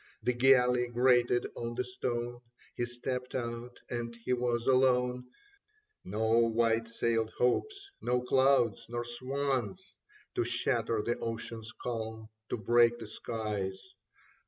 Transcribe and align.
The 0.23 0.33
galley 0.33 0.87
grated 0.87 1.45
on 1.55 1.75
the 1.75 1.83
stone; 1.83 2.41
He 2.75 2.85
stepped 2.85 3.35
out— 3.35 3.77
and 3.91 4.17
was 4.29 4.65
alone: 4.65 5.25
No 6.03 6.39
white 6.39 6.87
sailed 6.87 7.29
hopes, 7.37 7.91
no 8.01 8.21
clouds, 8.23 8.87
nor 8.89 9.05
swans 9.05 9.93
To 10.33 10.43
shatter 10.43 11.03
the 11.03 11.19
ocean's 11.19 11.71
calm, 11.83 12.29
to 12.49 12.57
break 12.57 12.97
the 12.97 13.05
sky's. 13.05 13.93